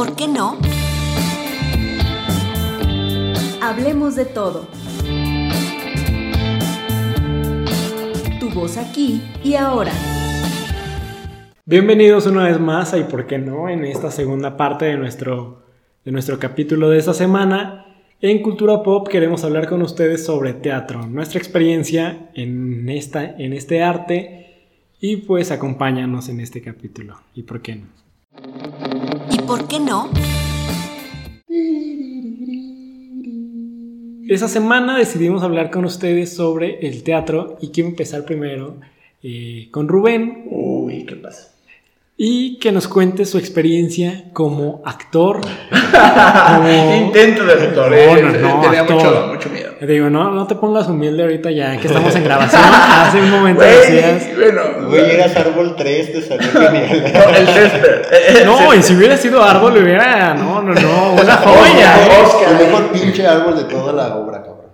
[0.00, 0.56] por qué no?
[3.60, 4.66] Hablemos de todo.
[8.40, 9.92] Tu voz aquí y ahora.
[11.66, 15.66] Bienvenidos una vez más a y por qué no en esta segunda parte de nuestro,
[16.06, 17.84] de nuestro capítulo de esta semana.
[18.22, 23.82] En Cultura Pop queremos hablar con ustedes sobre teatro, nuestra experiencia en, esta, en este
[23.82, 24.62] arte
[24.98, 27.20] y pues acompáñanos en este capítulo.
[27.34, 28.79] ¿Y por qué no?
[29.50, 30.08] ¿Y por qué no?
[34.28, 38.76] Esa semana decidimos hablar con ustedes sobre el teatro y quiero empezar primero
[39.24, 40.44] eh, con Rubén.
[40.48, 41.52] Uy, ¿qué pasa?
[42.22, 45.40] Y que nos cuente su experiencia como actor.
[46.98, 48.22] Intento de actor, eh.
[48.22, 48.96] no, no, tenía actor.
[48.96, 49.72] mucho, mucho miedo.
[49.80, 52.60] Digo, no, no te pongas humilde ahorita ya que estamos en grabación.
[52.70, 54.36] Hace un momento decías.
[54.36, 54.60] Bueno,
[54.90, 57.10] Güey, a árbol 3, te salió genial.
[57.14, 58.02] no, el césped.
[58.36, 58.78] el No, césped.
[58.78, 60.34] y si hubiera sido árbol, hubiera.
[60.34, 61.94] No, no, no, una joya.
[62.50, 64.66] El mejor pinche árbol de toda la obra, cabrón.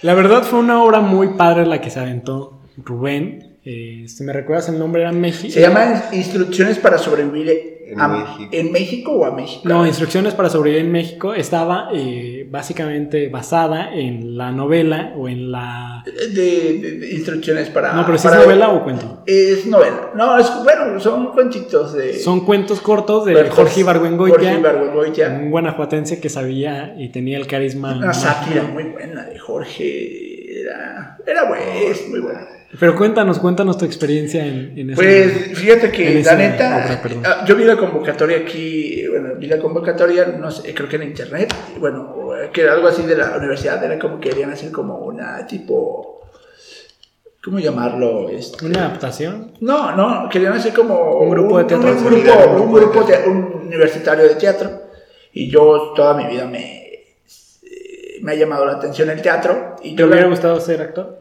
[0.00, 3.51] La verdad fue una obra muy padre la que se aventó Rubén.
[3.64, 5.52] Eh, si me recuerdas el nombre, era México.
[5.52, 8.48] Se llama Instrucciones para sobrevivir En a- México.
[8.50, 9.62] en México o a México.
[9.68, 15.52] No, Instrucciones para sobrevivir en México estaba eh, básicamente basada en la novela o en
[15.52, 16.02] la.
[16.04, 16.28] de,
[16.80, 17.92] de- de instrucciones para.
[17.92, 19.22] No, pero si para- es novela o cuento.
[19.26, 20.10] Es novela.
[20.16, 22.14] No, es bueno, son cuentitos de.
[22.18, 25.28] Son cuentos cortos de Jorge Ibargüengoitia, Jorge Ibargüengoitia.
[25.40, 27.96] un guanajuatense que sabía y tenía el carisma.
[27.96, 30.41] Una sátira muy buena de Jorge.
[30.62, 32.48] Era, era buena, es muy buena.
[32.80, 37.44] Pero cuéntanos, cuéntanos tu experiencia en, en esa- Pues fíjate que la neta, obra, ah,
[37.46, 41.54] yo vi la convocatoria aquí, bueno, vi la convocatoria, no sé, creo que en internet,
[41.78, 45.46] bueno, que era algo así de la universidad, era como que querían hacer como una
[45.46, 46.22] tipo,
[47.44, 48.30] ¿cómo llamarlo?
[48.30, 49.52] Este, ¿Una adaptación?
[49.60, 51.90] No, no, querían hacer como Un grupo de teatro.
[51.90, 54.70] un, grupo, un grupo de- un universitario de teatro,
[55.34, 56.81] y yo toda mi vida me,
[58.22, 61.20] me ha llamado la atención el teatro, y ¿Te yo hubiera la- gustado ser actor?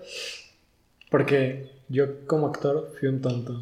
[1.09, 3.61] Porque yo como actor fui un tonto.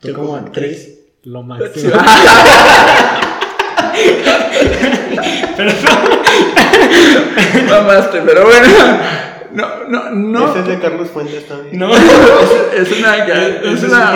[0.00, 1.92] Tú Yo como como actriz, lo máximo.
[5.56, 5.72] Pero
[7.68, 8.68] Mamaste, pero bueno.
[9.52, 10.50] No, no, no.
[10.50, 11.78] Ese es de Carlos Fuentes también.
[11.78, 11.94] no.
[11.94, 13.16] Es, es una.
[13.26, 14.14] Es es una.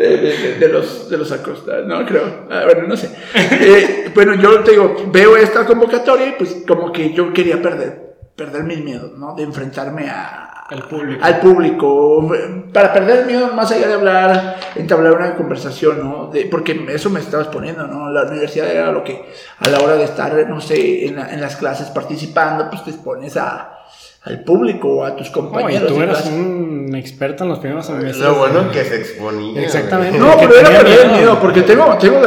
[0.00, 2.46] Eh, de, los, de los Acosta, no creo.
[2.50, 3.10] Ah, bueno, no sé.
[3.34, 8.16] Eh, bueno, yo te digo, veo esta convocatoria y pues como que yo quería perder,
[8.36, 9.34] perder mis miedos, ¿no?
[9.34, 10.44] De enfrentarme a.
[10.70, 11.24] Al público.
[11.24, 12.30] Al público.
[12.74, 16.26] Para perder el miedo, más allá de hablar, entablar una conversación, ¿no?
[16.30, 18.10] De, porque eso me estaba exponiendo, ¿no?
[18.10, 19.24] La universidad era lo que,
[19.60, 22.90] a la hora de estar, no sé, en, la- en las clases participando, pues te
[22.90, 23.77] expones a,
[24.24, 25.88] al público o a tus No, y compañeros.
[25.88, 28.18] tú eras un experto en los primeros semestres.
[28.18, 29.62] Lo bueno que se exponía.
[29.62, 30.18] Exactamente.
[30.18, 31.38] No, pero era perder el miedo.
[31.40, 32.20] porque tengo, tengo,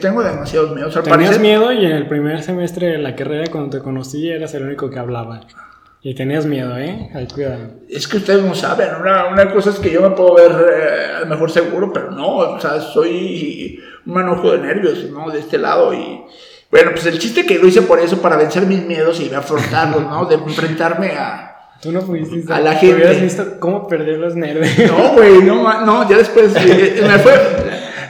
[0.00, 0.96] tengo demasiados miedos.
[0.96, 4.28] Al Tenías parecer, miedo y en el primer semestre de la carrera cuando te conocí
[4.28, 5.40] eras el único que hablaba.
[6.02, 7.10] Y tenías miedo, ¿eh?
[7.14, 7.58] Ay, cuidado.
[7.88, 11.16] Es que ustedes no saben, una, una cosa es que yo me puedo ver eh,
[11.16, 15.30] a lo mejor seguro, pero no, o sea, soy un manojo de nervios, ¿no?
[15.30, 16.22] De este lado y...
[16.70, 20.02] Bueno, pues el chiste que lo hice por eso, para vencer mis miedos y afrontarlos,
[20.02, 20.24] ¿no?
[20.26, 21.46] De enfrentarme a...
[21.82, 22.52] Tú no pudiste.
[22.52, 22.94] A la tú gente.
[22.96, 24.68] hubieras visto cómo perder los nervios.
[24.90, 27.32] No, güey, no, no, ya después eh, me fue...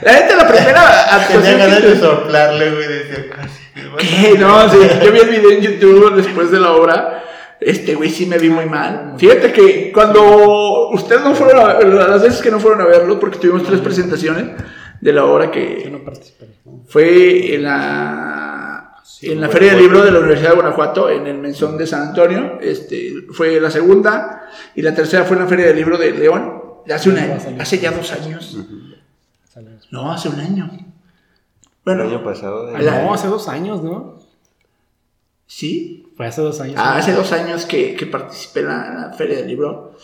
[0.03, 2.87] La neta, la primera actuación Tenía ganas que- de soplarle, güey.
[2.87, 3.61] Decía casi.
[3.97, 4.37] ¿Qué?
[4.37, 7.23] No, sí, yo vi el video en YouTube después de la obra.
[7.59, 9.13] Este güey sí me vi muy mal.
[9.17, 11.59] Fíjate que cuando ustedes no fueron
[11.99, 14.45] a las veces que no fueron a verlo, porque tuvimos tres presentaciones
[14.99, 16.47] de la obra Yo que no participé.
[16.87, 18.40] fue en la,
[19.21, 22.09] en la Feria del Libro de la Universidad de Guanajuato, en el Menzón de San
[22.09, 22.59] Antonio.
[22.61, 26.61] Este, fue la segunda y la tercera fue en la Feria del Libro de León.
[26.91, 28.57] Hace un año, hace ya dos años.
[29.91, 30.69] No, hace un año.
[30.73, 30.85] El
[31.83, 32.67] Bueno, año pasado.
[32.67, 34.19] de- la- No, hace dos años, ¿no?
[35.45, 36.75] sí, Fue hace dos años.
[36.77, 39.95] Ah, hace dos años que, que participé en la, en la Feria del Libro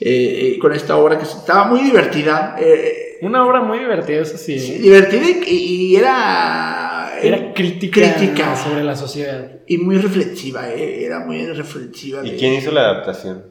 [0.00, 2.54] eh, eh, con esta obra que estaba muy divertida.
[2.58, 4.58] eh, Una obra muy divertida, eso sí.
[4.58, 6.83] sí, divertida y, y era.
[7.28, 8.56] Era crítica, crítica.
[8.56, 9.50] sobre la sociedad.
[9.66, 12.24] Y muy reflexiva, eh, era muy reflexiva.
[12.26, 13.44] ¿Y de- quién hizo la adaptación?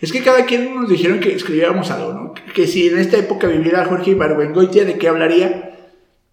[0.00, 2.34] Es que cada quien nos dijeron que escribiéramos algo, ¿no?
[2.34, 5.78] Que, que si en esta época viviera Jorge Ibargüengoitia, ¿de qué hablaría?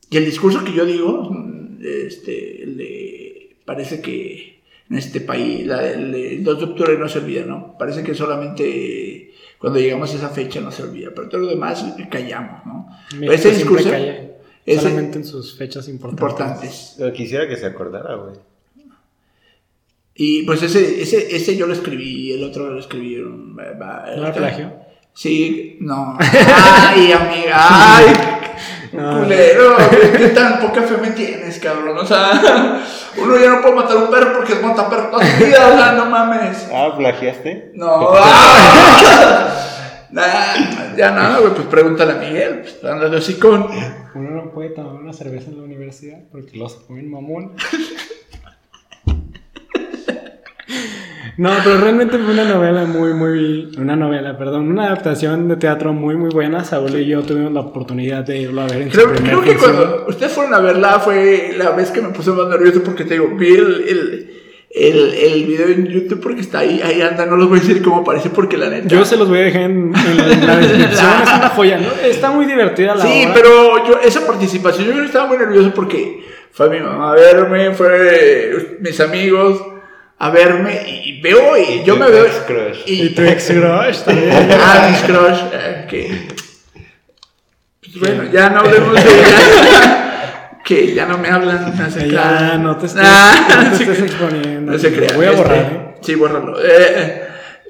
[0.10, 1.78] Y el discurso que yo digo, mm,
[2.08, 4.60] este, el de, parece que
[4.90, 7.76] en este país, la del el 2 de octubre no se olvida, ¿no?
[7.78, 11.86] Parece que solamente cuando llegamos a esa fecha no se olvida, pero todo lo demás
[12.10, 12.88] callamos, ¿no?
[13.32, 14.29] Ese discurso calla,
[14.74, 16.24] ese- solamente en sus fechas importantes.
[16.98, 17.14] importantes.
[17.16, 18.36] Quisiera que se acordara, güey.
[20.16, 22.80] Y pues ese, ese, ese yo lo escribí, el otro lo
[23.74, 24.74] va- ¿No era plagio?
[25.14, 26.18] Sí, no.
[26.20, 27.56] Ay, amiga,
[27.98, 28.06] ay.
[28.92, 29.20] No.
[29.20, 29.78] Culero,
[30.18, 31.96] ¿qué tan poca fe me tienes, cabrón?
[32.00, 32.82] O sea,
[33.22, 35.78] uno ya no puede matar a un perro porque es montaperro toda su vida, o
[35.78, 36.68] sea, no mames.
[36.74, 37.72] Ah, ¿plagiaste?
[37.76, 39.69] No, ¡ah!
[40.12, 43.68] Nah, ya nada, güey, pues pregúntale a Miguel, pues ándale con.
[44.16, 47.54] Uno no puede tomar una cerveza en la universidad porque los ponen mamón.
[51.38, 53.72] No, pero realmente fue una novela muy, muy.
[53.78, 56.66] Una novela, perdón, una adaptación de teatro muy, muy buena.
[56.66, 59.42] Saúl y yo tuvimos la oportunidad de irlo a ver en su Creo, primer creo
[59.44, 59.76] que función.
[59.78, 63.14] cuando ustedes fueron a verla fue la vez que me puse más nervioso porque te
[63.14, 64.29] digo, vi el, el,
[64.70, 67.82] el, el video en YouTube porque está ahí, ahí anda, no les voy a decir
[67.82, 68.88] cómo aparece porque la neta.
[68.88, 70.18] Yo se los voy a dejar en, en
[70.48, 71.12] la descripción.
[71.24, 72.08] es una joya, ¿no?
[72.08, 76.70] Está muy divertida la Sí, pero yo, esa participación, yo estaba muy nervioso porque fue
[76.70, 79.60] mi mamá a verme, fue mis amigos
[80.20, 82.26] a verme y veo y yo me veo.
[82.46, 82.82] crush.
[82.86, 84.30] Y tu ex crush también.
[84.52, 86.28] Ah, mis crush, eh, que.
[87.82, 89.02] Pues bueno, ya no hablemos de.
[90.64, 91.74] que ya no me hablan.
[92.10, 94.72] Ya, no te estés, Ah, no te estés exponiendo.
[94.74, 95.12] No se crean.
[95.14, 95.96] Lo voy a este, borrar, ¿eh?
[96.02, 96.60] Sí, bórralo.
[96.60, 97.24] Eh, eh,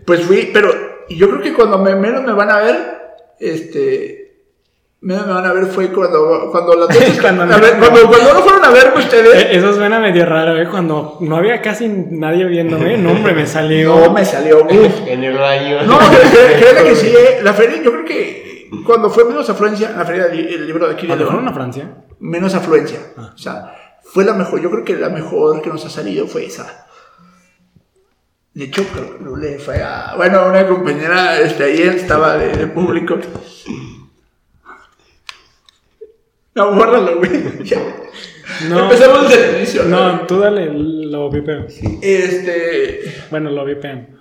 [0.05, 0.71] pues fui, pero
[1.09, 2.75] yo creo que cuando me, menos me van a ver,
[3.39, 4.17] este.
[5.01, 8.33] Menos me van a ver fue cuando, cuando las dos- Cuando a ver, cuando, cuando
[8.33, 9.33] no fueron a verme ustedes.
[9.45, 10.67] Eh, Eso suena medio raro, ¿eh?
[10.69, 13.95] Cuando no había casi nadie viéndome, no, hombre, me salió.
[13.97, 14.65] no me salió.
[14.65, 15.07] uf.
[15.07, 15.83] En el baño.
[15.83, 15.97] No,
[16.59, 18.48] créeme que sí, eh, la feria, yo creo que
[18.85, 21.53] cuando fue menos afluencia, la feria del el libro de aquí de ¿Cuándo León, a
[21.53, 21.95] Francia?
[22.19, 22.99] menos afluencia.
[23.17, 23.31] Ah.
[23.33, 26.45] O sea, fue la mejor, yo creo que la mejor que nos ha salido fue
[26.45, 26.85] esa.
[28.53, 32.67] De hecho, creo que le fue a, bueno, una compañera, este, ahí estaba de, de
[32.67, 33.17] público.
[36.55, 37.63] No, bórralo, güey.
[37.63, 37.79] Ya.
[38.67, 38.83] No.
[38.85, 39.83] Empezamos desde el inicio.
[39.85, 41.67] No, tú dale, lo vipeo.
[42.01, 44.18] Este, Bueno, lo vipean.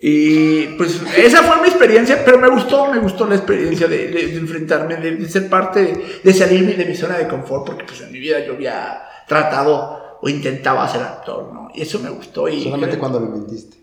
[0.00, 4.26] Y pues esa fue mi experiencia, pero me gustó, me gustó la experiencia de, de-
[4.28, 8.00] de enfrentarme, de, de ser parte, de, salirme de mi zona de confort, porque pues
[8.02, 11.68] en mi vida yo había tratado o intentaba ser actor, ¿no?
[11.74, 12.46] Y eso me gustó.
[12.48, 13.76] Y Solamente cuando me mentiste.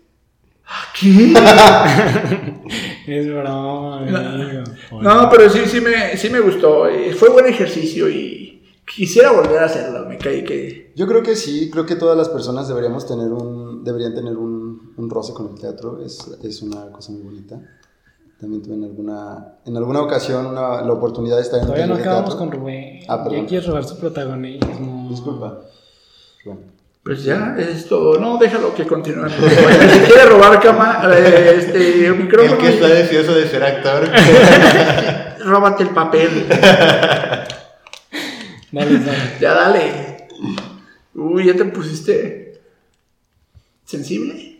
[0.98, 1.34] ¿Qué?
[3.06, 4.62] Es broma, amigo.
[5.02, 6.88] No, pero sí, sí me, sí me gustó.
[6.88, 10.06] eh, Fue buen ejercicio y quisiera volver a hacerlo.
[10.08, 10.92] Me caí que...
[10.96, 14.53] Yo creo que sí, creo que todas las personas deberíamos tener un, deberían tener un,
[14.96, 17.60] un roce con el teatro, es, es una cosa muy bonita.
[18.40, 21.94] También tuve en alguna, en alguna ocasión una, la oportunidad de estar en un Todavía
[21.94, 23.00] no acabamos con Rubén.
[23.08, 23.42] Ah, perdón.
[23.42, 25.08] Ya quieres robar su protagonismo.
[25.08, 25.60] Disculpa.
[26.44, 26.60] Bueno.
[27.04, 28.18] Pues ya, es todo.
[28.18, 29.28] No, déjalo que continúe.
[29.28, 32.54] Si quiere robar cama, eh, este, micrófono.
[32.54, 34.08] El que está deseoso de ser actor.
[35.44, 36.48] Róbate el papel.
[38.72, 39.18] Dale, dale.
[39.40, 40.28] Ya dale.
[41.14, 42.62] Uy, ya te pusiste
[43.84, 44.53] sensible.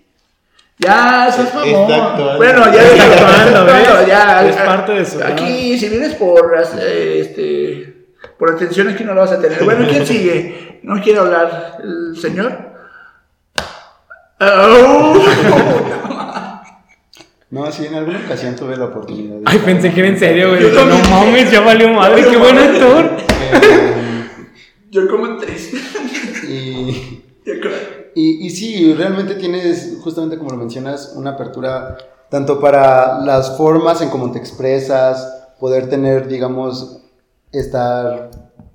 [0.78, 2.36] Ya, eso es mamón.
[2.36, 4.48] Bueno, ya Está actuando, bueno, ya.
[4.48, 7.94] Es parte de su Aquí, si vienes por este
[8.38, 9.62] por atención, aquí no lo vas a tener.
[9.64, 10.80] Bueno, ¿quién sigue?
[10.82, 12.72] ¿No quiere hablar el señor?
[14.40, 15.02] Ah,
[17.50, 19.42] No, sí, en alguna ocasión tuve la oportunidad de...
[19.46, 20.62] Ay, pensé que era en serio, güey.
[20.62, 22.26] Yo No mames, ya valió madre.
[22.28, 23.16] Qué buen actor.
[23.52, 24.24] Eh,
[24.90, 25.72] yo como tres.
[26.48, 27.22] y...
[28.24, 31.98] Y, y sí, realmente tienes, justamente como lo mencionas, una apertura
[32.30, 37.02] tanto para las formas en cómo te expresas, poder tener, digamos,
[37.52, 38.30] estar,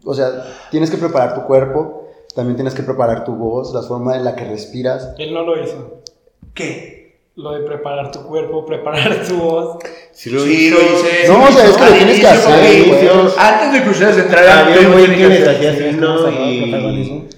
[0.05, 4.15] o sea, tienes que preparar tu cuerpo, también tienes que preparar tu voz, la forma
[4.15, 5.13] en la que respiras.
[5.17, 6.01] Él no lo hizo.
[6.53, 7.17] ¿Qué?
[7.35, 9.77] Lo de preparar tu cuerpo, preparar tu voz.
[10.11, 10.77] Si lo Sí, hizo.
[10.77, 11.27] lo hice.
[11.27, 13.11] No, o sea, es que lo tienes que hacer.
[13.37, 16.25] Antes de que ustedes entraran, yo así, ¿Cómo ¿no?
[16.25, 16.45] se llama?
[16.45, 17.29] Y,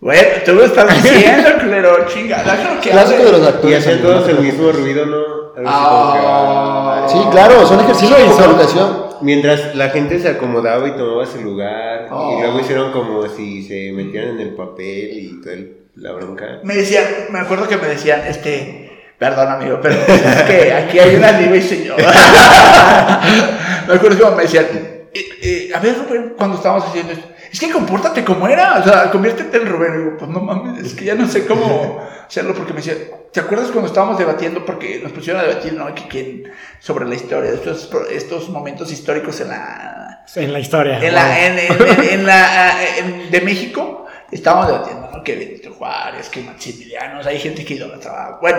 [0.00, 2.38] Bueno, tú lo estás diciendo, culero, chinga.
[2.42, 3.78] Déjalo que Clásico de los y actores.
[3.78, 5.22] hacían todos el mismo ruido, ¿no?
[5.66, 7.06] Ah.
[7.08, 9.10] Sí, claro, son ejercicios de visualización.
[9.20, 12.36] Mientras la gente se acomodaba y tomaba su lugar, Oh.
[12.38, 16.60] y luego hicieron como si se metían en el papel y toda el- la bronca.
[16.62, 21.16] Me decían, me acuerdo que me decían, este, perdón amigo, pero es que aquí hay
[21.16, 21.96] una diva y señor.
[23.88, 24.64] me acuerdo que me decían,
[25.12, 28.84] eh, eh, a ver Rubén, cuando estábamos haciendo esto, es que compórtate como era, o
[28.84, 29.94] sea, conviértete en Rubén.
[29.94, 32.98] Y digo, pues no mames, es que ya no sé cómo hacerlo porque me decían,
[33.32, 34.64] ¿te acuerdas cuando estábamos debatiendo?
[34.64, 35.92] Porque nos pusieron a debatir, ¿no?
[35.94, 40.98] Que, quién- sobre la historia, estos, estos momentos históricos en la, En la historia.
[41.02, 45.24] en la, en, en- en- en la, en- de México estábamos debatiendo ¿no?
[45.24, 48.58] que Benito Juárez, que Maximiliano, o sea, hay gente que idolatraba, bueno,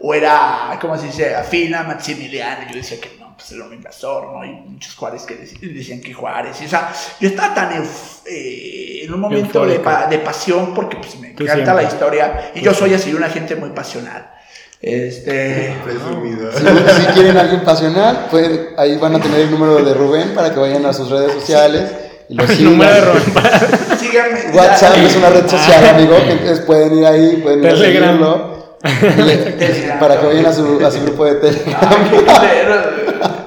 [0.00, 3.72] o era, ¿cómo se dice?, afina Maximiliano, y yo decía que no, pues era un
[3.74, 4.44] invasor, ¿no?
[4.44, 8.26] Y muchos Juárez que dec- decían que Juárez, y, o sea, yo estaba tan euf-
[8.26, 9.82] eh, en un momento de, Eufórico.
[9.84, 11.74] pa- de pasión, porque pues me encanta siempre.
[11.74, 14.28] la historia, y yo soy así, una gente muy pasional.
[14.80, 15.76] Este...
[15.84, 16.50] Presumido.
[16.52, 20.52] Si, si quieren alguien pasional, pues ahí van a tener el número de Rubén para
[20.52, 21.90] que vayan a sus redes sociales
[22.28, 22.72] y lo El sigan.
[22.72, 23.22] número de Rubén
[24.00, 24.40] Síganme.
[24.58, 28.04] WhatsApp es una red social, amigo, que entonces pueden ir ahí, pueden ir a Telegram.
[28.08, 28.51] seguirlo.
[28.84, 31.80] Y- para que vayan a su, a su grupo de Telegram.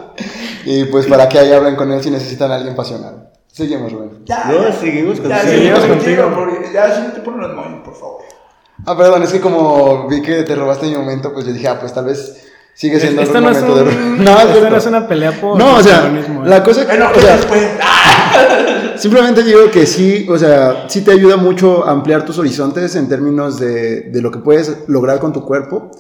[0.68, 3.30] Y pues para que ahí hablen con él si necesitan a alguien pasional.
[3.52, 4.24] Seguimos, Rubén.
[4.26, 4.74] Ya, No, ya.
[4.74, 6.34] seguimos con- Ya, seguimos seguimos contigo.
[6.34, 6.62] contigo.
[6.74, 8.22] Ya, sí, te ponen los moños, por favor.
[8.86, 11.80] Ah, perdón, es que como vi que te robaste mi momento, pues yo dije, ah,
[11.80, 12.45] pues tal vez
[12.76, 14.24] sigue siendo Esto un no es, momento un- de...
[14.24, 16.26] No, no es una pelea por No, o sea, ¿eh?
[16.46, 17.64] la cosa o pues sea, después.
[17.82, 18.96] ¡Ah!
[18.98, 23.10] Simplemente digo que sí, o sea, sí te ayuda mucho a ampliar tus horizontes en
[23.10, 25.92] términos de, de lo que puedes lograr con tu cuerpo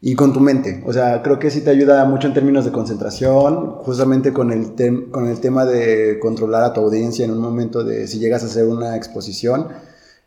[0.00, 0.82] y con tu mente.
[0.86, 4.74] O sea, creo que sí te ayuda mucho en términos de concentración, justamente con el,
[5.10, 8.46] con el tema de controlar a tu audiencia en un momento de si llegas a
[8.46, 9.68] hacer una exposición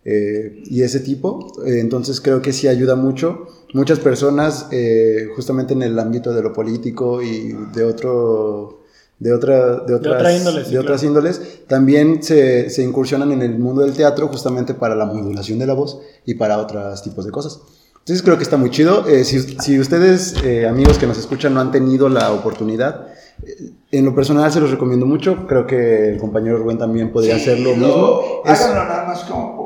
[0.06, 1.52] eh, y ese tipo.
[1.66, 3.48] Eh, entonces creo que sí ayuda mucho.
[3.74, 8.82] Muchas personas, eh, justamente en el ámbito de lo político y de otro...
[9.18, 11.08] De, otra, de, otras, otra índole, sí, de otras claro.
[11.20, 15.66] índoles, también se, se incursionan en el mundo del teatro justamente para la modulación de
[15.66, 17.62] la voz y para otros tipos de cosas.
[18.00, 19.08] Entonces creo que está muy chido.
[19.08, 23.08] Eh, si, si ustedes, eh, amigos que nos escuchan, no han tenido la oportunidad,
[23.42, 25.48] eh, en lo personal se los recomiendo mucho.
[25.48, 28.22] Creo que el compañero Rubén también podría hacer lo Sí, mismo.
[28.46, 29.65] Es- Háganlo nada más como.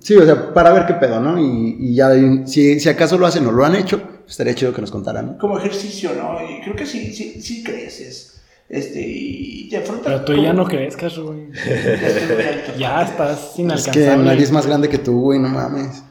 [0.00, 1.38] Sí, o sea, para ver qué pedo, ¿no?
[1.38, 2.10] Y, y ya,
[2.46, 5.38] si, si acaso lo hacen o lo han hecho, estaría chido que nos contaran, ¿no?
[5.38, 6.38] como ejercicio, ¿no?
[6.48, 8.30] Y creo que sí, sí, sí creces.
[8.68, 10.06] Este, y te afrontas.
[10.06, 11.52] Pero tú como- ya no crezcas, Rubén.
[12.78, 14.10] Ya estás Es inalcanzable.
[14.10, 16.02] que nadie es más grande que tú, güey, no mames.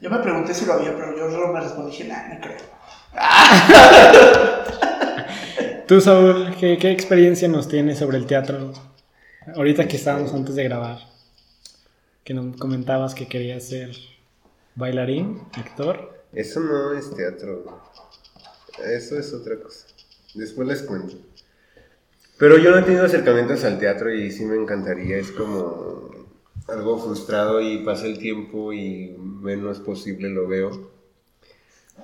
[0.00, 2.56] Yo me pregunté si lo había, pero yo solo me respondí, dije, nah, no creo.
[5.86, 8.72] Tú, Saúl, ¿qué, qué experiencia nos tienes sobre el teatro?
[9.54, 10.98] Ahorita que estábamos antes de grabar,
[12.24, 13.90] que nos comentabas que querías ser
[14.74, 16.24] bailarín, actor.
[16.32, 17.80] Eso no es teatro.
[18.84, 19.86] Eso es otra cosa.
[20.34, 21.16] Después les cuento.
[22.38, 25.16] Pero yo no he tenido acercamientos al teatro y sí me encantaría.
[25.18, 26.10] Es como
[26.66, 30.90] algo frustrado y pasa el tiempo y menos posible lo veo.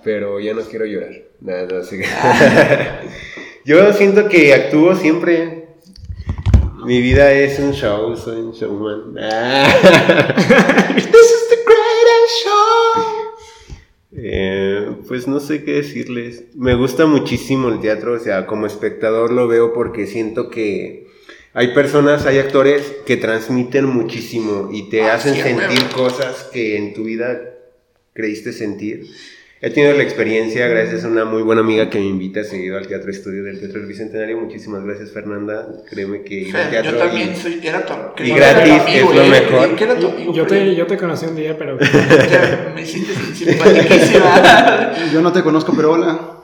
[0.04, 1.14] Pero ya no quiero llorar.
[1.40, 2.04] Nada, así que-
[3.64, 5.59] yo siento que actúo siempre.
[6.84, 9.14] Mi vida es un show, soy un showman.
[10.94, 13.04] This is the greatest show.
[14.12, 16.44] Eh, pues no sé qué decirles.
[16.54, 21.08] Me gusta muchísimo el teatro, o sea, como espectador lo veo porque siento que
[21.52, 26.76] hay personas, hay actores que transmiten muchísimo y te Ah, hacen sí, sentir cosas que
[26.76, 27.40] en tu vida
[28.12, 29.06] creíste sentir.
[29.62, 32.86] He tenido la experiencia gracias a una muy buena amiga que me invita seguido al
[32.86, 34.38] Teatro Estudio del Teatro del Bicentenario.
[34.38, 35.68] Muchísimas gracias, Fernanda.
[35.90, 37.92] Créeme que ir al teatro yo también y- soy, era tu
[38.24, 39.82] y gratis amigo, es lo eh, mejor.
[39.82, 41.78] era tu amigo, Yo te, yo te conocí un día, pero
[42.30, 44.92] ya me hiciste simpaticísima.
[45.12, 46.38] Yo no te conozco, pero hola.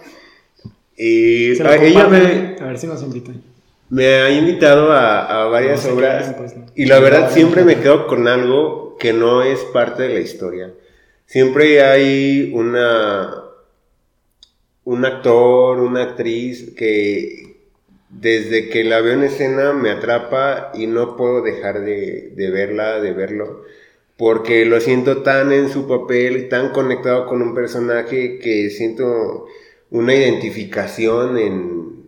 [0.95, 3.41] y se lo a- ella me, A ver si nos invitan.
[3.89, 6.67] Me ha invitado a, a varias No obras pues, no.
[6.75, 7.69] y la verdad No, siempre no.
[7.69, 10.71] me quedo con algo que no es parte de la historia.
[11.27, 13.43] Siempre hay una
[14.87, 17.57] un actor, una actriz que
[18.09, 23.01] desde que la veo en escena me atrapa y no puedo dejar de, de verla,
[23.01, 23.65] de verlo,
[24.17, 29.47] porque lo siento tan en su papel, tan conectado con un personaje que siento
[29.91, 32.07] una identificación en,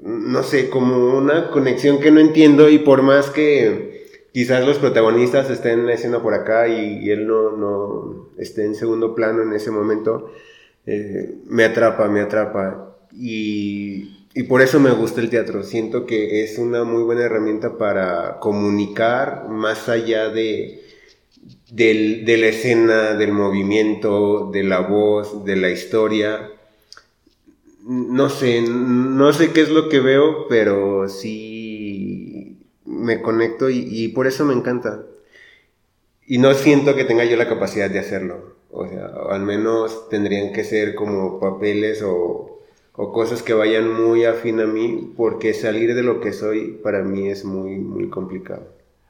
[0.00, 3.93] no sé, como una conexión que no entiendo y por más que
[4.34, 8.76] quizás los protagonistas estén en la escena por acá y, él no, no esté en
[8.76, 10.32] segundo plano en ese momento,
[10.86, 12.96] eh, me atrapa, me atrapa.
[13.16, 15.62] Y, y por eso me gusta el teatro.
[15.62, 20.82] Siento que es una muy buena herramienta para comunicar más allá de,
[21.70, 26.50] del- de la escena, del movimiento, de la voz, de la historia.
[27.86, 31.53] No sé, no sé qué es lo que veo, pero sí
[33.04, 35.02] me conecto y, y por eso me encanta.
[36.26, 38.54] Y no siento que tenga yo la capacidad de hacerlo.
[38.70, 42.60] O sea, al menos tendrían que ser como papeles o,
[42.96, 47.02] o cosas que vayan muy afín a mí, porque salir de lo que soy para
[47.02, 48.66] mí es muy, muy complicado.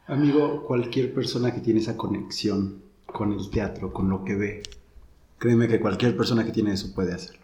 [0.07, 4.63] Amigo, cualquier persona que tiene esa conexión con el teatro, con lo que ve,
[5.39, 7.43] créeme que cualquier persona que tiene eso puede hacerlo.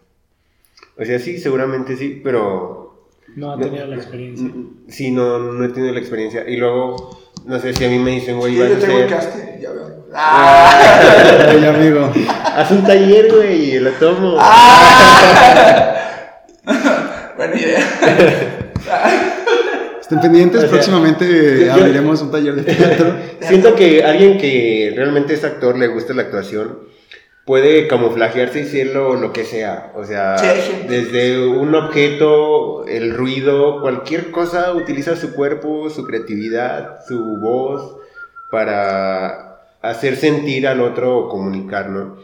[0.97, 2.90] O sea, sí, seguramente sí, pero
[3.35, 4.45] No ha tenido la experiencia.
[4.47, 6.43] Mm, Sí, no, no he tenido la experiencia.
[6.47, 9.03] Y luego, no sé si a mí me dicen, güey, Yo vas a tengo el
[9.05, 9.17] hacer...
[9.17, 10.05] casting, ya veo.
[10.13, 10.99] ¡Ah!
[11.49, 12.11] Ay, amigo.
[12.55, 14.35] Haz un taller, güey, y lo tomo.
[17.37, 17.79] Buena idea.
[20.01, 23.15] Estén pendientes, O sea, próximamente yo- abriremos un taller de teatro.
[23.41, 26.79] Siento que alguien que realmente es actor, le gusta la actuación,
[27.45, 29.91] puede camuflajearse y ser lo, que sea.
[29.95, 36.99] O sea, Sí, desde un objeto, el ruido, cualquier cosa, utiliza su cuerpo, su creatividad,
[37.07, 37.97] su voz
[38.51, 42.17] para hacer sentir al otro o comunicar, ¿no?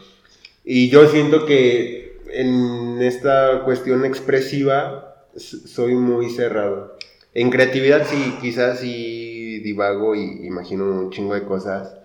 [0.64, 6.96] Y yo siento que en esta cuestión expresiva soy muy cerrado.
[7.34, 11.96] En creatividad sí, quizás sí divago y imagino un chingo de cosas,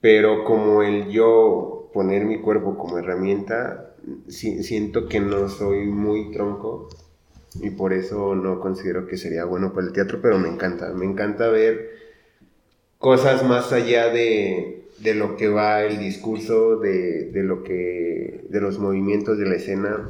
[0.00, 3.94] pero como el yo poner mi cuerpo como herramienta,
[4.28, 6.88] si- siento que no soy muy tronco
[7.62, 11.06] y por eso no considero que sería bueno para el teatro, pero me encanta, me
[11.06, 11.90] encanta ver
[12.98, 18.60] cosas más allá de, de lo que va el discurso, de, de lo que, de
[18.60, 20.08] los movimientos de la escena,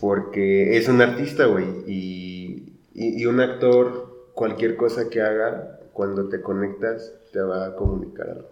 [0.00, 6.40] porque es un artista, güey, y, y un actor, cualquier cosa que haga, cuando te
[6.40, 8.48] conectas, te va a comunicar algo.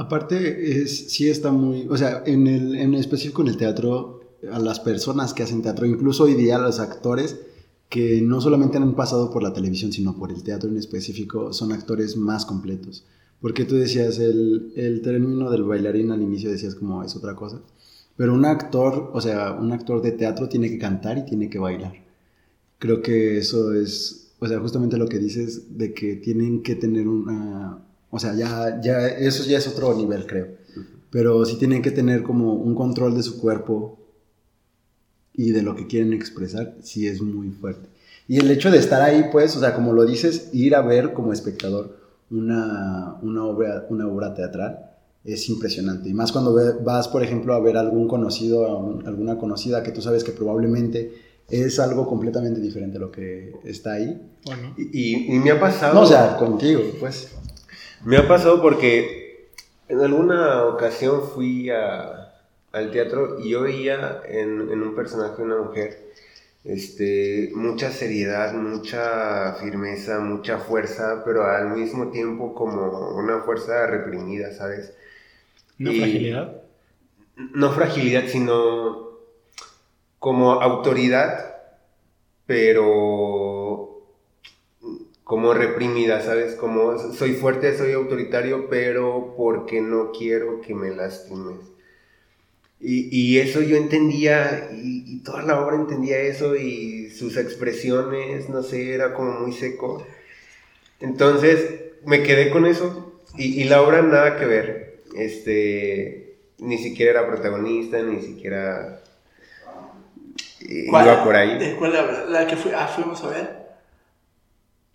[0.00, 4.58] Aparte, es, sí está muy, o sea, en, el, en específico en el teatro, a
[4.58, 7.38] las personas que hacen teatro, incluso hoy día los actores
[7.90, 11.72] que no solamente han pasado por la televisión, sino por el teatro en específico, son
[11.72, 13.04] actores más completos.
[13.42, 17.60] Porque tú decías, el, el término del bailarín al inicio decías como es otra cosa.
[18.16, 21.58] Pero un actor, o sea, un actor de teatro tiene que cantar y tiene que
[21.58, 21.92] bailar.
[22.78, 27.06] Creo que eso es, o sea, justamente lo que dices de que tienen que tener
[27.06, 30.48] una, o sea, ya, ya, eso ya es otro nivel, creo.
[31.10, 33.98] Pero sí tienen que tener como un control de su cuerpo
[35.34, 37.88] y de lo que quieren expresar, sí es muy fuerte.
[38.28, 41.12] Y el hecho de estar ahí, pues, o sea, como lo dices, ir a ver
[41.12, 41.98] como espectador
[42.30, 44.86] una, una, obra, una obra teatral
[45.24, 46.08] es impresionante.
[46.08, 50.22] Y más cuando vas, por ejemplo, a ver algún conocido, alguna conocida que tú sabes
[50.24, 51.12] que probablemente
[51.48, 54.30] es algo completamente diferente a lo que está ahí.
[54.44, 55.00] Bueno, Y,
[55.32, 55.94] y- y me ha pasado...
[55.94, 57.28] No, o sea, contigo, pues.
[58.04, 59.50] Me ha pasado porque
[59.88, 62.32] en alguna ocasión fui a-
[62.72, 66.08] al teatro y yo veía en, en un personaje una mujer
[66.64, 74.52] este, mucha seriedad, mucha firmeza, mucha fuerza, pero al mismo tiempo como una fuerza reprimida,
[74.52, 74.92] ¿sabes?
[75.78, 76.62] Y- fragilidad.
[77.54, 79.08] No fragilidad, sino
[80.18, 81.56] como autoridad,
[82.46, 83.59] pero
[85.30, 86.56] como reprimida, ¿sabes?
[86.56, 91.60] Como soy fuerte, soy autoritario, pero porque no quiero que me lastimes.
[92.80, 98.48] Y, y eso yo entendía, y, y toda la obra entendía eso, y sus expresiones,
[98.48, 100.04] no sé, era como muy seco.
[100.98, 105.02] Entonces me quedé con eso, y, y la obra nada que ver.
[105.16, 109.00] Este, ni siquiera era protagonista, ni siquiera
[110.68, 111.56] eh, iba por ahí.
[111.56, 112.24] ¿De cuál habla?
[112.24, 113.59] La que fui, ah, fuimos a ver.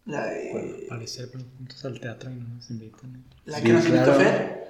[0.05, 0.85] La de.
[0.89, 3.23] Parecer juntos al teatro y no nos invitan.
[3.45, 4.19] La Sí, que nos invitó claro.
[4.19, 4.65] Fer.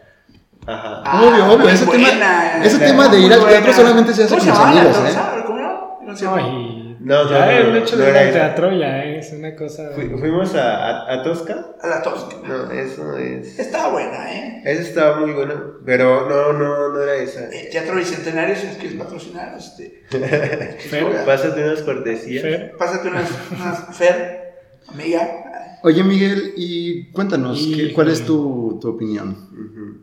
[0.67, 1.02] Ajá.
[1.06, 2.10] Ah, obvio, obvio, ese buena.
[2.10, 3.54] tema, ese tema de ir al buena.
[3.58, 5.43] teatro solamente se hace ¿Cómo con los amigos, ¿eh?
[5.45, 6.00] ¿Cómo no?
[6.04, 6.26] No sé.
[6.26, 9.91] No, ya no, no, el hecho no de ir al teatro ya es una cosa.
[9.93, 11.67] Fui- fuimos a, a, a Tosca.
[11.80, 12.36] A la tosca.
[12.48, 13.60] No, eso es.
[13.60, 14.62] Estaba buena, ¿eh?
[14.65, 15.54] Esa estaba muy buena,
[15.86, 17.48] pero no, no, no era esa.
[17.50, 20.04] El Teatro Bicentenario, si nos quieres patrocinar, este.
[20.10, 22.41] Fer, Pásate unas cortesías.
[22.41, 24.44] Fer, Pásate unas, unas Fer,
[24.88, 25.80] amiga.
[25.84, 27.93] Oye, Miguel, y cuéntanos, ¿qué- Híjole.
[27.93, 29.32] ¿cuál es tu, tu opinión?
[29.52, 29.98] Ujú.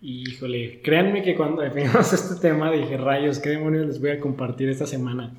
[0.00, 4.68] Híjole, créanme que cuando definimos este tema dije, rayos, ¿qué demonios les voy a compartir
[4.68, 5.34] esta semana?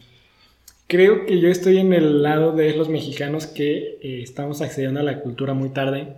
[0.87, 5.03] Creo que yo estoy en el lado de los mexicanos que eh, estamos accediendo a
[5.03, 6.13] la cultura muy tarde.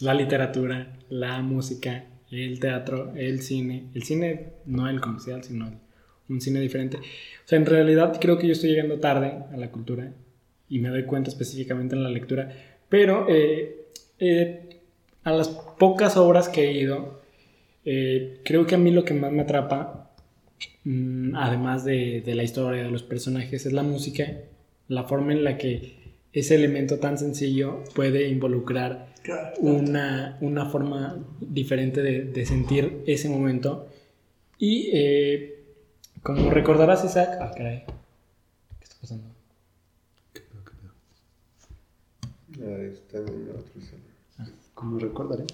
[0.00, 3.84] La literatura, la música, el teatro, el cine.
[3.94, 5.74] El cine, no el comercial, sino el-
[6.28, 6.96] un cine diferente.
[6.96, 7.00] O
[7.44, 10.12] sea, en realidad creo que yo estoy llegando tarde a la cultura
[10.72, 12.50] y me doy cuenta específicamente en la lectura.
[12.88, 13.86] Pero eh,
[14.18, 14.80] eh,
[15.22, 17.20] a las pocas obras que he ido,
[17.84, 20.10] eh, creo que a mí lo que más me atrapa,
[20.84, 24.26] mm, además de, de la historia, de los personajes, es la música,
[24.88, 25.96] la forma en la que
[26.32, 29.12] ese elemento tan sencillo puede involucrar
[29.58, 33.88] una, una forma diferente de, de sentir ese momento.
[34.58, 35.64] Y eh,
[36.22, 37.36] como recordarás, Isaac.
[37.40, 37.84] Ah, caray.
[38.78, 39.28] ¿Qué está pasando?
[42.51, 44.52] Ah, está en otro celular.
[44.74, 45.44] Como recordaré.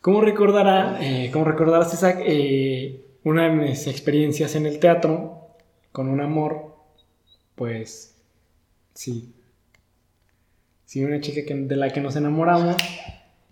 [0.00, 5.48] Como recordará, eh, como recordarás, Isaac, eh, una de mis experiencias en el teatro
[5.92, 6.74] con un amor,
[7.54, 8.14] pues
[8.92, 9.32] sí.
[10.84, 12.76] Sí, una chica que- de la que nos enamoramos.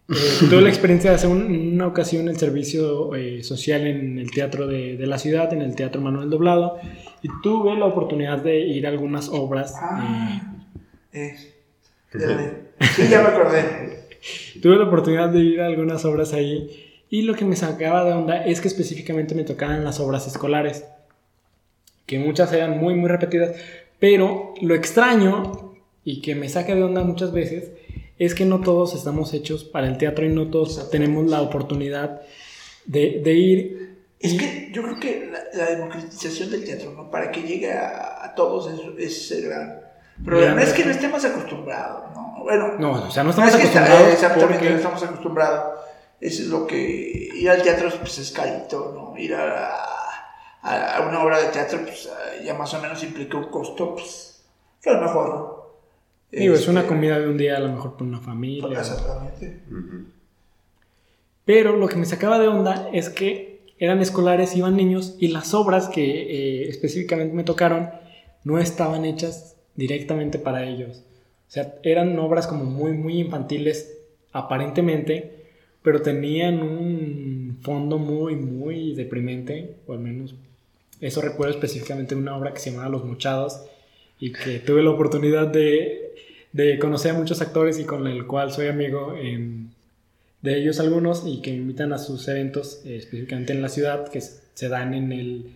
[0.08, 0.14] Eh,
[0.50, 4.66] tuve la experiencia de hacer un- una ocasión el servicio eh, social en el teatro
[4.66, 6.78] de, de la ciudad, en el Teatro Manuel Doblado,
[7.22, 9.74] y tuve la oportunidad de ir a algunas obras.
[9.80, 10.54] Ah.
[11.12, 11.34] Eh.
[12.12, 14.02] Sí, ya me acordé.
[14.60, 16.70] Tuve la oportunidad de ir a algunas obras ahí
[17.10, 20.84] Y lo que me sacaba de onda es que específicamente me tocaban las obras escolares,
[22.06, 23.54] que muchas eran muy, muy repetidas,
[23.98, 27.72] pero lo extraño y que me saca de onda muchas veces
[28.18, 32.22] es que no todos estamos hechos para el teatro y no todos tenemos la oportunidad
[32.86, 33.96] de, de ir.
[34.18, 37.10] Es que yo creo que la, la democratización del teatro, ¿no?
[37.10, 39.81] Para que llegue a, a todos es, es el gran
[40.24, 40.54] problema.
[40.54, 42.36] Gran es que no estemos acostumbrados, ¿no?
[42.42, 45.02] Bueno, No, o sea, no no estamos es que está- acostumbrados exactamente, porque- no estamos
[45.02, 45.78] acostumbrados.
[46.20, 47.30] Eso es lo que...
[47.34, 49.18] Ir al teatro pues, es carito, ¿no?
[49.20, 49.68] Ir a,
[50.62, 52.08] a, a una obra de teatro pues
[52.44, 54.44] ya más o menos implica un costo, pues,
[54.80, 55.62] que a lo mejor, ¿no?
[56.30, 58.78] Digo, es una Este, comida de un día a lo mejor por una familia.
[58.78, 59.62] Exactamente.
[61.44, 65.54] Pero lo que me sacaba de onda es que eran escolares, iban niños y las
[65.54, 67.90] obras que eh, específicamente me tocaron
[68.44, 70.98] no estaban hechas directamente para ellos.
[71.48, 73.92] O sea, eran obras como muy, muy infantiles
[74.32, 75.30] aparentemente,
[75.82, 80.34] pero tenían un fondo muy, muy deprimente, o al menos
[81.00, 83.60] eso recuerdo específicamente una obra que se llamaba Los Mochados
[84.20, 86.14] y que tuve la oportunidad de,
[86.52, 89.70] de conocer a muchos actores y con el cual soy amigo en-
[90.42, 94.20] de ellos algunos y que me invitan a sus eventos específicamente en la ciudad que
[94.20, 95.46] se dan en el,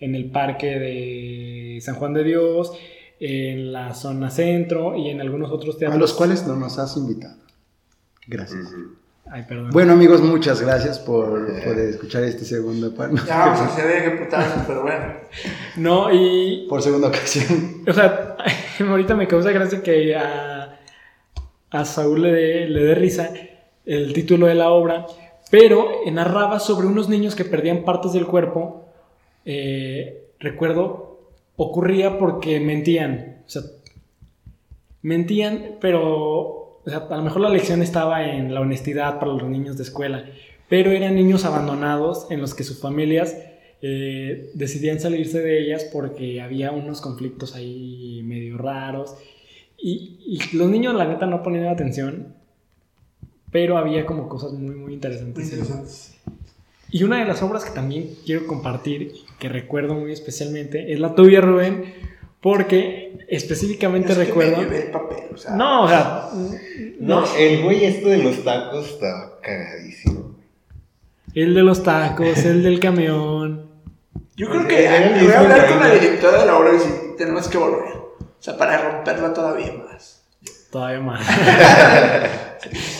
[0.00, 2.72] en el parque de San Juan de Dios,
[3.20, 6.00] en la zona centro y en algunos otros A teatros.
[6.00, 7.36] los cuales no nos has invitado.
[8.26, 8.66] Gracias.
[9.32, 9.70] Ay, perdón.
[9.70, 11.30] Bueno amigos, muchas gracias por,
[11.62, 15.04] por escuchar este segundo par- Ya vamos a hacer ejecutados, pero bueno.
[15.76, 17.82] No, y por segunda ocasión.
[17.86, 18.36] O sea,
[18.80, 20.80] ahorita me causa gracia que a,
[21.70, 23.30] a Saúl le dé, le dé risa
[23.86, 25.06] el título de la obra,
[25.50, 28.86] pero narraba sobre unos niños que perdían partes del cuerpo.
[29.44, 31.09] eh, recuerdo,
[31.62, 33.42] ocurría porque mentían.
[33.46, 33.62] O sea,
[35.02, 39.44] mentían, pero o sea, a lo mejor la lección estaba en la honestidad para los
[39.44, 40.24] niños de escuela,
[40.70, 43.36] pero eran niños abandonados en los que sus familias
[43.82, 49.14] eh, decidían salirse de ellas porque había unos conflictos ahí medio raros.
[49.76, 52.34] Y, los niños, la neta, no ponían atención,
[53.50, 55.52] pero había como cosas muy, muy Muy interesantes.
[55.52, 56.20] interesantes.
[56.90, 61.14] Y una de las obras que también quiero compartir, que recuerdo muy especialmente, es la
[61.14, 61.94] tuya, Rubén,
[62.40, 64.56] porque específicamente Es que recuerdo...
[64.56, 65.54] me llevé el papel, o sea.
[65.54, 66.30] No, o sea,
[66.98, 70.36] No, el güey esto de los tacos está cagadísimo.
[71.34, 73.70] el de los tacos, el del camión.
[74.36, 77.46] Yo creo que voy a hablar con la directora de la obra y decir, tenemos
[77.46, 77.94] que volver.
[77.94, 80.24] O sea, para romperla todavía más.
[80.70, 81.26] Todavía más.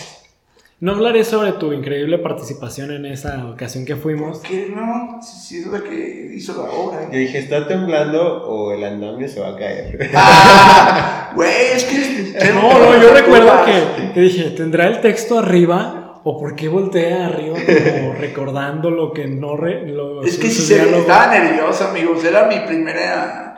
[0.81, 4.39] No hablaré sobre tu increíble participación en esa ocasión que fuimos.
[4.39, 7.07] Que no, si, es la que hizo la obra.
[7.11, 10.09] Yo dije, ¿está temblando o el andamio se va a caer?
[10.15, 11.33] ¡Ah!
[11.35, 12.51] Güey, es que.
[12.51, 16.19] No, no, yo recuerdo que, que dije, ¿tendrá el texto arriba?
[16.23, 19.55] ¿O por qué voltea arriba como recordando lo que no...
[19.55, 22.23] Re, lo, Es que si se estaba nervioso, amigos.
[22.23, 23.50] Era mi primera.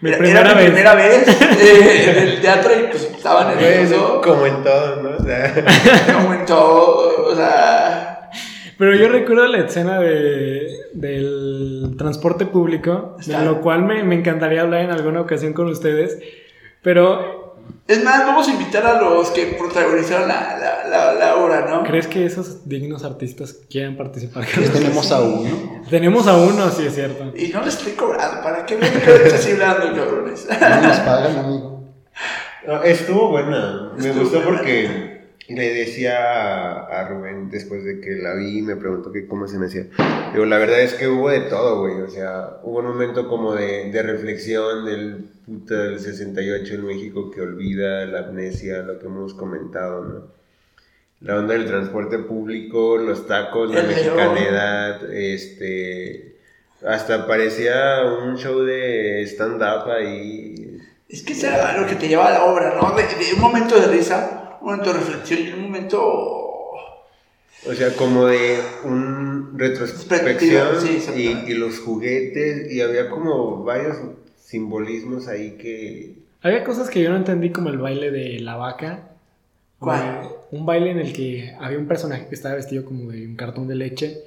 [0.00, 0.70] Mi era, primera era mi vez.
[0.70, 1.28] primera vez
[1.60, 4.20] eh, en el teatro y pues estaba nervioso.
[4.22, 5.16] Como en todo, ¿no?
[5.16, 5.64] O sea,
[6.14, 8.30] Como en todo, o sea.
[8.78, 14.60] Pero yo recuerdo la escena de, del transporte público, de lo cual me, me encantaría
[14.62, 16.18] hablar en alguna ocasión con ustedes.
[16.82, 17.37] Pero,
[17.86, 21.82] Es más, vamos a invitar a los que protagonizaron la, la, la, la obra, ¿no?
[21.84, 24.44] ¿crees que esos dignos artistas quieran participar?
[24.72, 25.82] tenemos a uno.
[25.88, 27.32] Tenemos a uno, sí es cierto.
[27.36, 30.46] Y no le estoy cobrando, ¿para qué me así hablando, cabrones?
[30.50, 31.84] No nos pagan, amigo.
[32.66, 33.92] no, estuvo buena.
[33.96, 34.58] Me Estuvo gustó buena.
[34.58, 35.07] porque
[35.54, 39.66] le decía a, Rubén después de que la vi, me preguntó que cómo se me
[39.66, 39.86] hacía.
[40.32, 42.02] Digo, la verdad es que hubo de todo, güey.
[42.02, 47.30] O sea, hubo un momento como de, de reflexión del puta del 68 en México
[47.30, 50.38] que olvida la amnesia, lo que hemos comentado, ¿no?
[51.20, 56.36] La onda del transporte público, los tacos, la mexicanidad, este...
[56.86, 60.78] Hasta parecía un show de stand-up ahí.
[61.08, 62.94] Es que eso era lo que te lleva a la obra, ¿no?
[62.94, 66.00] De, de un momento de risa, momento de reflexión y un momento.
[67.66, 73.96] O sea, como de un retrospección sí, y, los juguetes y había como varios
[74.38, 76.14] simbolismos ahí que...
[76.40, 79.10] Había cosas que yo no entendí como el baile de la vaca.
[79.80, 80.28] ¿Cuál?
[80.52, 83.66] Un baile en el que había un personaje que estaba vestido como de un cartón
[83.66, 84.18] de leche,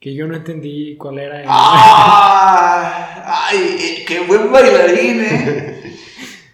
[0.00, 1.40] que yo no entendí cuál era.
[1.42, 3.46] el- ¡Ah!
[3.50, 4.04] ¡Ay!
[4.06, 5.76] ¡Qué buen bailarín, eh!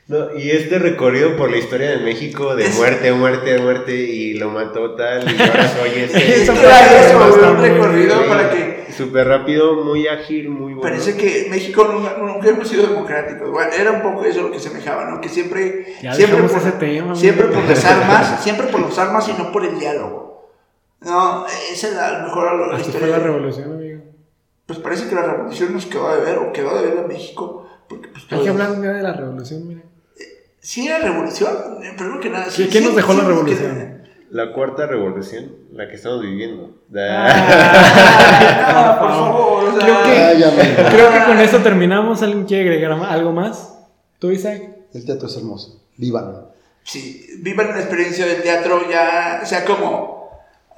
[0.08, 4.34] No, y este recorrido por la historia de México de Es- muerte, muerte, muerte y
[4.34, 6.52] lo mató tal y ahora soy Es ese.
[6.52, 8.86] que era parte eso, un recorrido para que.
[8.96, 10.80] Súper rápido, muy ágil, muy bueno.
[10.88, 13.50] Parece que México nunca, nunca hemos sido democráticos.
[13.50, 15.20] Bueno, era un poco eso lo que semejaba, ¿no?
[15.20, 15.96] Que siempre.
[16.00, 19.50] Ya siempre por, ese tema, Siempre por las armas, siempre por las armas y no
[19.50, 20.52] por el diálogo.
[21.00, 23.00] No, esa es la mejor la historia.
[23.00, 24.00] fue la de- revolución, amigo.
[24.66, 27.68] Pues parece que la revolución nos quedó de ver, o quedó de ver a México.
[27.88, 29.82] Porque, pues, Hay que hablar un día de la revolución, mira.
[30.66, 31.78] Sí, era revolución.
[31.84, 32.46] eh, Primero que nada.
[32.46, 34.02] ¿Qué- sí, qué sí, nos dejó sí, la revolución?
[34.30, 36.82] La cuarta revolución, la que estamos viviendo.
[36.98, 40.02] Ah, por favor, o sea, Creo
[40.56, 40.74] que-.
[40.90, 42.20] Creo con eso terminamos.
[42.24, 43.78] ¿Alguien quiere agregar algo más?
[44.18, 44.60] ¿Tú, Isaac?
[44.92, 45.84] El teatro es hermoso.
[45.98, 46.50] Vívanlo.
[46.82, 50.30] Sí, vivan la experiencia del teatro ya, sea como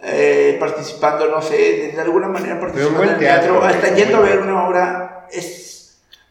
[0.03, 4.20] eh, participando, no sé, de alguna manera participando en el teatro, teatro, hasta yendo a
[4.20, 5.78] ver una obra, es...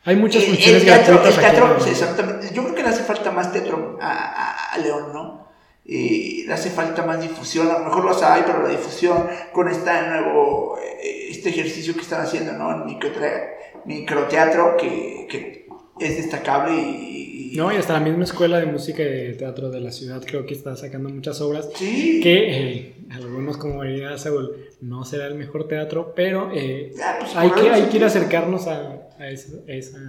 [0.08, 1.90] Hay muchas funciones el teatro, gratuitas el teatro, aquí.
[1.90, 2.50] exactamente.
[2.54, 5.48] Yo creo que le hace falta más teatro a, a- a León, ¿no?
[5.86, 9.70] Y le hace falta más difusión, a lo mejor los hay, pero la difusión con
[9.70, 12.86] este nuevo, eh, este ejercicio que están haciendo, ¿no?
[12.86, 13.52] Microtre-
[13.86, 15.68] microteatro que, que
[16.00, 17.52] es destacable y...
[17.54, 20.22] y- No, y hasta la misma escuela de música y de teatro de la ciudad
[20.26, 22.20] creo que está sacando muchas obras Sí.
[22.22, 22.36] que
[22.74, 27.50] eh, algunos como diría Saúl no será el mejor teatro, pero eh, Ah, pues, hay,
[27.52, 30.00] que, hay que ir a acercarnos a, a esa, a esa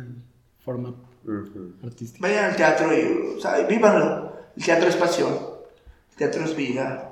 [0.64, 0.94] forma
[1.84, 2.26] artística.
[2.26, 4.32] Vayan al teatro y, o sea, vívanlo.
[4.56, 5.32] El teatro es pasión.
[6.10, 7.10] El teatro es vida.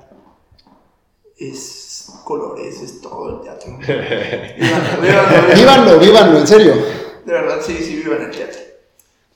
[1.37, 3.77] Es colores, es todo el teatro.
[5.01, 5.55] vívanlo.
[5.55, 6.73] Vívanlo, vívanlo, en serio.
[7.25, 8.59] De verdad, sí, sí, vivan el teatro.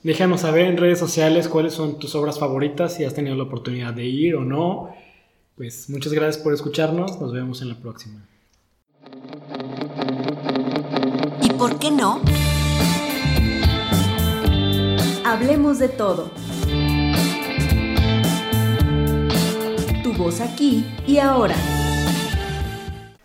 [0.02, 3.94] Déjanos saber en redes sociales cuáles son tus obras favoritas, si has tenido la oportunidad
[3.94, 4.92] de ir o no.
[5.56, 8.26] Pues muchas gracias por escucharnos, nos vemos en la próxima.
[11.40, 12.20] ¿Y por qué no?
[15.24, 16.30] Hablemos de todo.
[20.02, 21.54] Tu voz aquí y ahora.